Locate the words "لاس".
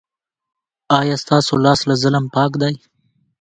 1.65-1.79